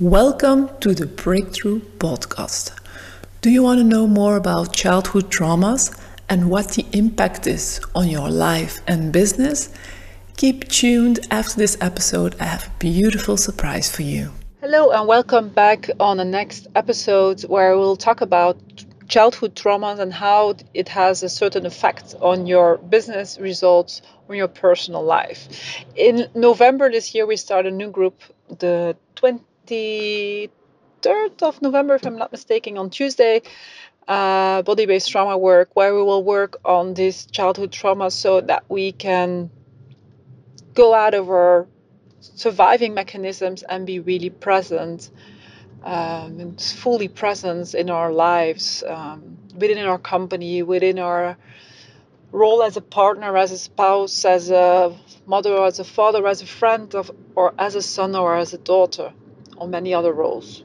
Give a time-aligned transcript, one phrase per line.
[0.00, 2.76] Welcome to the Breakthrough Podcast.
[3.42, 5.96] Do you want to know more about childhood traumas
[6.28, 9.72] and what the impact is on your life and business?
[10.36, 12.34] Keep tuned after this episode.
[12.40, 14.32] I have a beautiful surprise for you.
[14.60, 18.58] Hello, and welcome back on the next episode where we'll talk about
[19.06, 24.48] childhood traumas and how it has a certain effect on your business results or your
[24.48, 25.84] personal life.
[25.94, 28.20] In November this year, we start a new group,
[28.58, 28.96] the
[29.66, 33.42] 23rd of November, if I'm not mistaken, on Tuesday.
[34.06, 38.64] Uh, body based trauma work, where we will work on this childhood trauma so that
[38.68, 39.50] we can
[40.74, 41.66] go out of our
[42.20, 45.10] surviving mechanisms and be really present
[45.84, 51.36] um, and fully present in our lives, um, within our company, within our
[52.32, 54.94] role as a partner, as a spouse, as a
[55.26, 58.58] mother, as a father, as a friend, of, or as a son or as a
[58.58, 59.12] daughter,
[59.56, 60.64] or many other roles.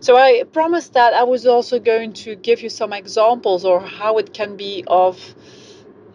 [0.00, 4.18] So I promised that I was also going to give you some examples or how
[4.18, 5.34] it can be of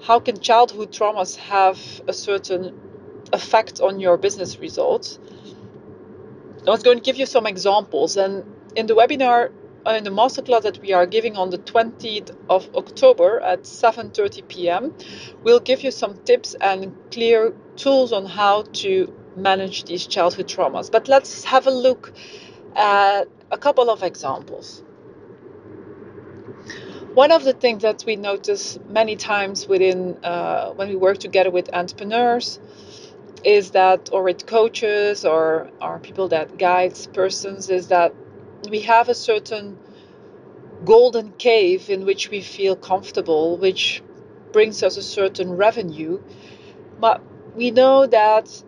[0.03, 2.73] how can childhood traumas have a certain
[3.33, 5.19] effect on your business results
[6.67, 8.17] I was going to give you some examples.
[8.17, 8.43] And
[8.75, 9.51] in the webinar,
[9.85, 14.47] uh, in the masterclass that we are giving on the 20th of October at 7:30
[14.47, 14.93] p.m.,
[15.43, 20.91] we'll give you some tips and clear tools on how to manage these childhood traumas.
[20.91, 22.13] But let's have a look
[22.75, 24.83] at a couple of examples.
[27.13, 31.49] One of the things that we notice many times within uh, when we work together
[31.49, 32.59] with entrepreneurs
[33.43, 38.13] is that, or with coaches or, or people that guides persons, is that
[38.69, 39.77] we have a certain
[40.83, 44.03] golden cave in which we feel comfortable, which
[44.51, 46.21] brings us a certain revenue.
[46.99, 47.21] But
[47.55, 48.63] we know that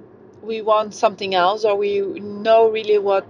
[0.48, 3.28] we want something else, or we know really what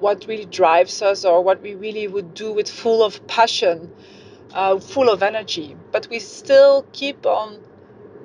[0.00, 3.90] what really drives us, or what we really would do with full of passion,
[4.52, 5.76] uh, full of energy.
[5.92, 7.58] But we still keep on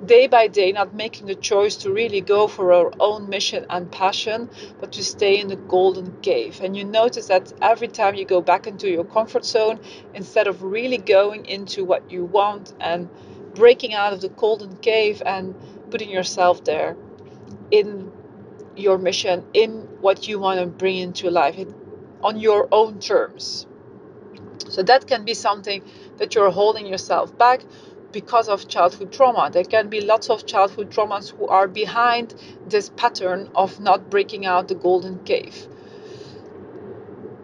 [0.04, 3.90] day by day not making the choice to really go for our own mission and
[3.90, 6.60] passion, but to stay in the golden cave.
[6.60, 9.78] And you notice that every time you go back into your comfort zone,
[10.12, 13.08] instead of really going into what you want and
[13.54, 15.54] breaking out of the golden cave and
[15.90, 16.96] putting yourself there
[17.72, 18.12] in
[18.76, 21.58] your mission, in what you want to bring into life,
[22.22, 23.66] on your own terms.
[24.68, 25.82] So that can be something
[26.18, 27.62] that you're holding yourself back
[28.12, 29.50] because of childhood trauma.
[29.50, 32.34] There can be lots of childhood traumas who are behind
[32.68, 35.66] this pattern of not breaking out the golden cave.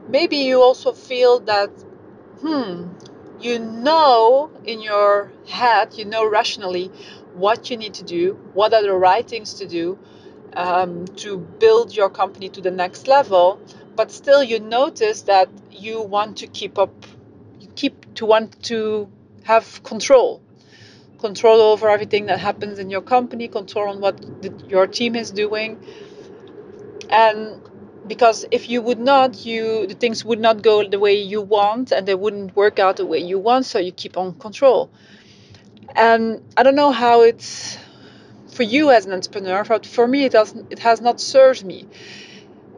[0.08, 1.70] Maybe you also feel that,
[2.40, 2.88] hmm,
[3.40, 6.90] you know in your head, you know rationally
[7.34, 9.98] what you need to do, what are the right things to do
[10.54, 13.60] um, to build your company to the next level,
[13.96, 16.92] but still you notice that you want to keep up,
[17.60, 19.08] you keep to want to
[19.44, 20.42] have control
[21.18, 25.30] control over everything that happens in your company, control on what the, your team is
[25.30, 25.78] doing.
[27.10, 27.60] And
[28.06, 31.92] because if you would not, you the things would not go the way you want
[31.92, 34.90] and they wouldn't work out the way you want, so you keep on control.
[35.96, 37.78] And I don't know how it's
[38.50, 41.86] for you as an entrepreneur, but for me it doesn't it has not served me.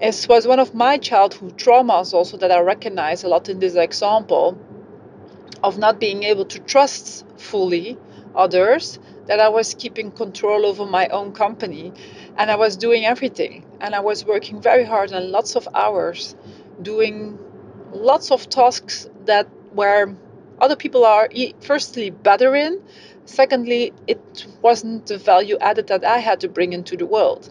[0.00, 3.74] It was one of my childhood traumas also that I recognize a lot in this
[3.74, 4.58] example
[5.62, 7.98] of not being able to trust fully
[8.34, 11.92] others that I was keeping control over my own company
[12.36, 16.34] and I was doing everything and I was working very hard and lots of hours
[16.80, 17.38] doing
[17.92, 20.14] lots of tasks that were
[20.60, 21.28] other people are
[21.60, 22.82] firstly better in
[23.30, 27.50] secondly it wasn't the value added that I had to bring into the world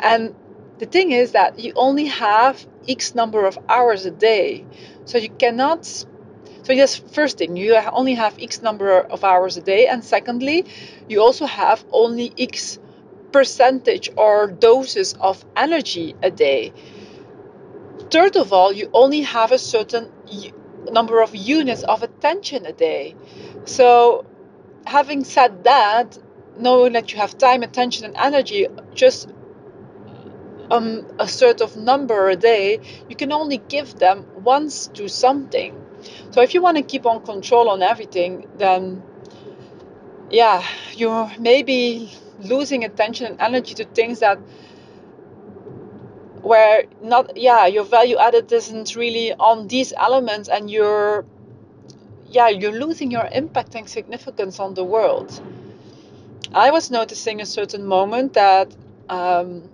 [0.00, 0.34] and
[0.78, 4.64] the thing is that you only have x number of hours a day
[5.04, 5.86] so you cannot
[6.64, 10.64] so yes, first thing, you only have X number of hours a day, and secondly,
[11.08, 12.78] you also have only X
[13.32, 16.72] percentage or doses of energy a day.
[18.10, 20.12] Third of all, you only have a certain
[20.90, 23.16] number of units of attention a day.
[23.64, 24.24] So,
[24.86, 26.18] having said that,
[26.56, 29.28] knowing that you have time, attention, and energy, just
[30.70, 35.78] um, a certain number a day, you can only give them once to something.
[36.30, 39.02] So if you want to keep on control on everything, then
[40.30, 40.64] yeah,
[40.94, 44.38] you may be losing attention and energy to things that
[46.42, 51.24] where not yeah your value added isn't really on these elements and you're
[52.32, 55.40] yeah you're losing your impact and significance on the world
[56.54, 58.74] i was noticing a certain moment that
[59.08, 59.68] um,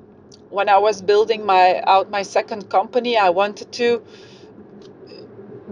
[0.50, 4.02] when I was building my out my second company, I wanted to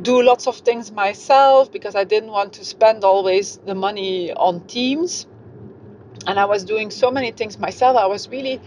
[0.03, 4.61] do lots of things myself because I didn't want to spend always the money on
[4.67, 5.27] teams.
[6.27, 7.97] And I was doing so many things myself.
[7.97, 8.61] I was really,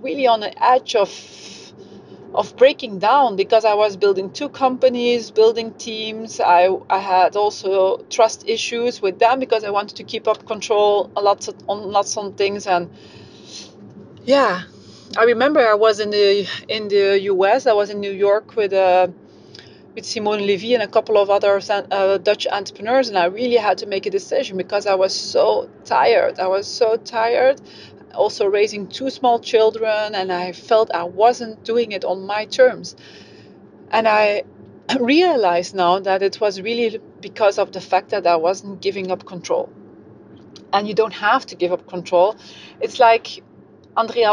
[0.00, 1.08] really on the edge of
[2.34, 6.40] of breaking down because I was building two companies, building teams.
[6.40, 11.10] I, I had also trust issues with them because I wanted to keep up control
[11.16, 12.90] a lot on lots on things and
[14.24, 14.64] yeah,
[15.16, 17.66] I remember I was in the in the US.
[17.66, 19.08] I was in New York with uh,
[19.94, 23.78] with Simone Levy and a couple of other uh, Dutch entrepreneurs, and I really had
[23.78, 26.38] to make a decision because I was so tired.
[26.38, 27.60] I was so tired.
[28.16, 32.96] Also raising two small children, and I felt I wasn't doing it on my terms.
[33.90, 34.44] And I
[35.00, 39.24] realized now that it was really because of the fact that I wasn't giving up
[39.26, 39.68] control.
[40.72, 42.36] And you don't have to give up control.
[42.80, 43.42] It's like
[43.96, 44.32] Andrea,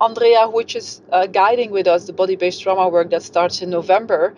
[0.00, 4.34] Andrea which is uh, guiding with us the body-based trauma work that starts in November,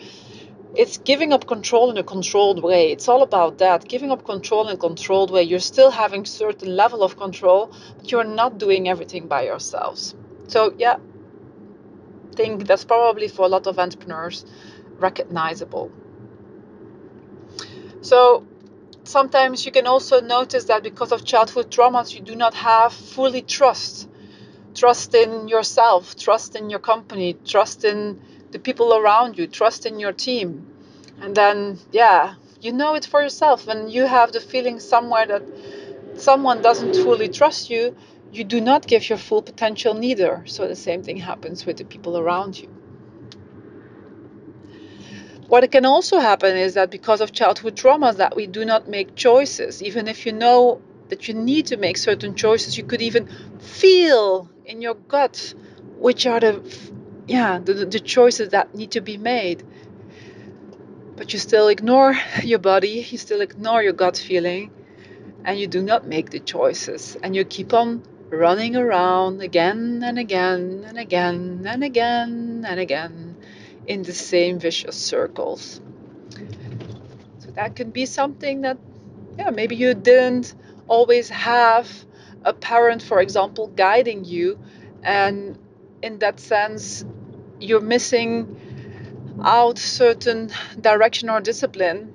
[0.76, 2.91] it's giving up control in a controlled way.
[2.93, 3.88] It's all about that.
[3.88, 5.43] Giving up control in a controlled way.
[5.43, 10.15] You're still having certain level of control, but you're not doing everything by yourselves.
[10.49, 10.97] So yeah,
[12.32, 14.44] I think that's probably for a lot of entrepreneurs
[14.99, 15.93] recognizable.
[18.00, 18.47] So
[19.05, 23.43] sometimes you can also notice that because of childhood traumas, you do not have fully
[23.43, 24.09] trust
[24.75, 28.21] trust in yourself, trust in your company, trust in
[28.54, 30.64] the people around you, trust in your team.
[31.20, 33.66] And then, yeah, you know it for yourself.
[33.66, 35.42] When you have the feeling somewhere that
[36.14, 37.96] someone doesn't fully trust you,
[38.32, 40.44] you do not give your full potential neither.
[40.46, 42.68] So the same thing happens with the people around you.
[45.48, 49.16] What can also happen is that because of childhood traumas that we do not make
[49.16, 52.78] choices, even if you know that you need to make certain choices.
[52.78, 53.28] You could even
[53.58, 55.54] feel in your gut
[55.98, 56.62] which are the
[57.26, 59.62] yeah the, the choices that need to be made.
[61.17, 64.71] But you still ignore your body, you still ignore your gut feeling,
[65.44, 67.17] and you do not make the choices.
[67.23, 73.37] And you keep on running around again and again and again and again and again
[73.87, 75.81] in the same vicious circles.
[77.38, 78.79] So that can be something that,
[79.38, 80.55] yeah, maybe you didn't
[80.88, 81.88] always have
[82.44, 84.59] a parent, for example, guiding you.
[85.03, 85.59] And
[86.04, 87.04] in that sense,
[87.60, 88.30] you're missing
[89.42, 92.12] out certain direction or discipline.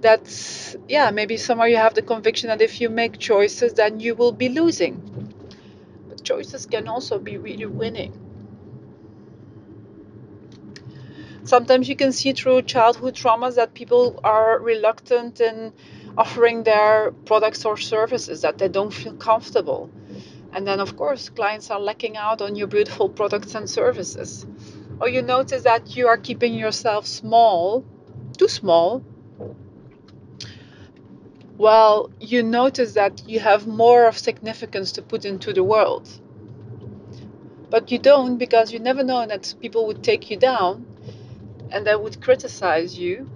[0.00, 4.14] That's yeah maybe somewhere you have the conviction that if you make choices then you
[4.14, 4.94] will be losing.
[6.08, 8.12] But choices can also be really winning.
[11.44, 15.72] Sometimes you can see through childhood traumas that people are reluctant in
[16.16, 19.90] offering their products or services that they don't feel comfortable.
[20.52, 24.46] And then, of course, clients are lacking out on your beautiful products and services.
[25.00, 27.84] Or you notice that you are keeping yourself small,
[28.36, 29.02] too small.
[31.56, 36.08] Well, you notice that you have more of significance to put into the world.
[37.70, 40.86] But you don't because you never know that people would take you down
[41.70, 43.30] and they would criticize you.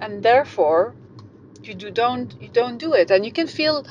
[0.00, 0.94] And therefore,
[1.62, 3.86] you do don't you don't do it and you can feel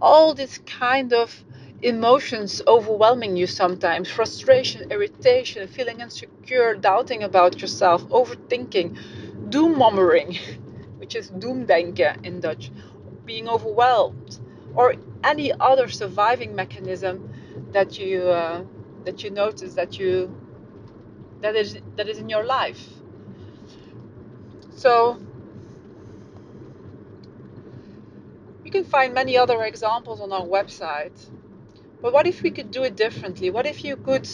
[0.00, 1.44] all this kind of
[1.82, 8.96] emotions overwhelming you sometimes frustration irritation feeling insecure doubting about yourself overthinking
[9.50, 10.38] doommommering
[10.98, 12.70] which is doemdenken in dutch
[13.24, 14.38] being overwhelmed
[14.74, 14.94] or
[15.24, 17.32] any other surviving mechanism
[17.72, 18.62] that you uh,
[19.04, 20.34] that you notice that you
[21.40, 22.88] that is that is in your life
[24.76, 25.18] so
[28.64, 31.18] You can find many other examples on our website.
[32.02, 33.50] But what if we could do it differently?
[33.50, 34.28] What if you could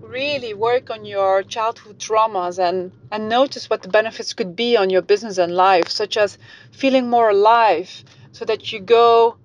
[0.00, 4.88] really work on your childhood traumas and, and notice what the benefits could be on
[4.88, 6.38] your business and life, such as
[6.72, 9.36] feeling more alive, so that you go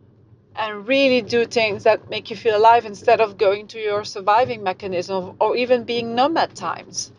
[0.55, 4.63] and really do things that make you feel alive instead of going to your surviving
[4.63, 7.11] mechanism or even being numb at times.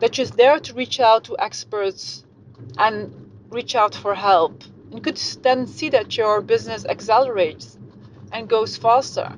[0.00, 2.24] That you're there to reach out to experts
[2.76, 4.64] and reach out for help
[4.94, 7.73] you could then see that your business accelerates
[8.34, 9.32] and goes faster.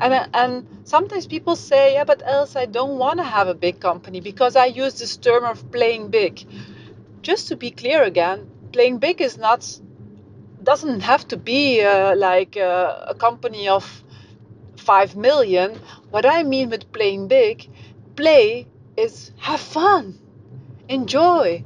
[0.00, 3.80] And, and sometimes people say, yeah, but else I don't want to have a big
[3.80, 6.44] company because I use this term of playing big.
[7.22, 9.80] Just to be clear again, playing big is not
[10.62, 14.04] doesn't have to be uh, like uh, a company of
[14.76, 15.80] 5 million.
[16.10, 17.70] What I mean with playing big,
[18.16, 20.18] play is have fun,
[20.88, 21.64] enjoy,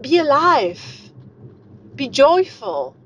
[0.00, 1.02] be alive
[1.94, 2.96] be joyful.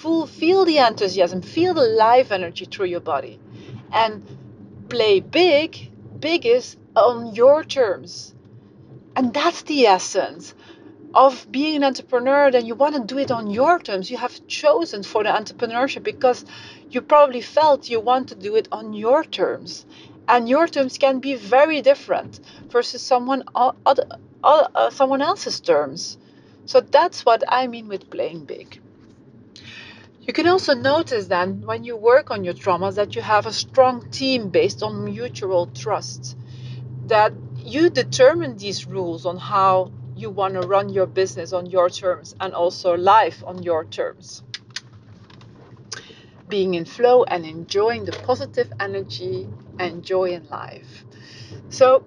[0.00, 3.38] Full, feel the enthusiasm, feel the life energy through your body.
[3.92, 4.24] And
[4.88, 8.34] play big, big is on your terms.
[9.14, 10.54] And that's the essence
[11.12, 14.10] of being an entrepreneur, then you want to do it on your terms.
[14.10, 16.46] You have chosen for the entrepreneurship because
[16.88, 19.84] you probably felt you want to do it on your terms.
[20.26, 22.40] And your terms can be very different
[22.70, 24.06] versus someone other,
[24.42, 26.16] uh, someone else's terms.
[26.64, 28.80] So that's what I mean with playing big.
[30.22, 33.52] You can also notice then when you work on your traumas that you have a
[33.52, 36.36] strong team based on mutual trust.
[37.06, 41.88] That you determine these rules on how you want to run your business on your
[41.88, 44.42] terms and also life on your terms.
[46.48, 49.48] Being in flow and enjoying the positive energy
[49.78, 51.06] and joy in life.
[51.70, 52.04] So,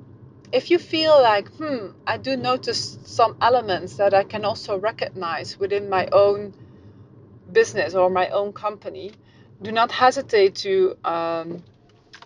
[0.51, 5.57] if you feel like, hmm, I do notice some elements that I can also recognize
[5.59, 6.53] within my own
[7.53, 9.11] business or my own company,
[9.61, 11.63] do not hesitate to um,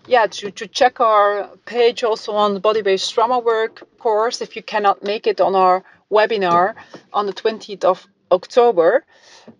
[0.06, 4.56] yeah, to, to check our page also on the body based trauma work course if
[4.56, 6.74] you cannot make it on our webinar
[7.12, 9.04] on the 20th of October.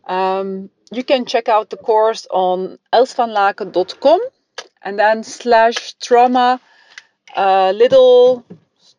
[0.06, 4.20] Um, you can check out the course on elsvanlaken.com
[4.82, 6.60] and then slash trauma
[7.36, 8.44] uh, little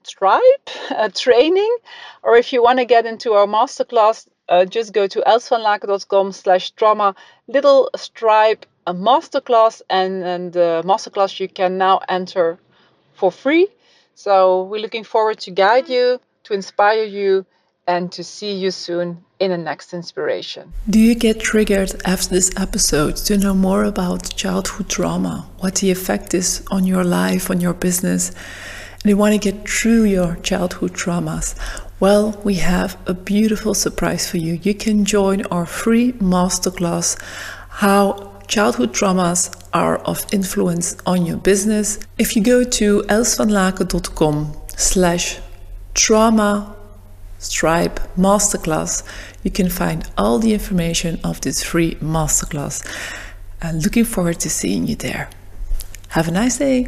[0.04, 1.78] stripe uh, training.
[2.22, 6.72] Or if you want to get into our masterclass, uh, just go to elsvanlaken.com slash
[6.72, 7.15] trauma
[7.48, 12.58] little stripe a masterclass and, and the masterclass you can now enter
[13.13, 13.68] for free.
[14.15, 17.46] So we're looking forward to guide you, to inspire you,
[17.88, 20.74] and to see you soon in the next inspiration.
[20.89, 25.91] Do you get triggered after this episode to know more about childhood trauma, what the
[25.91, 28.29] effect is on your life, on your business,
[29.01, 31.56] and you want to get through your childhood traumas?
[32.00, 34.53] Well, we have a beautiful surprise for you.
[34.63, 37.22] You can join our free masterclass
[37.70, 42.00] how childhood traumas are of influence on your business.
[42.18, 45.39] If you go to elsvanlaken.com slash
[45.94, 46.75] trauma
[47.38, 49.03] stripe masterclass,
[49.44, 52.86] you can find all the information of this free masterclass.
[53.62, 55.29] And looking forward to seeing you there.
[56.10, 56.88] Have a nice day.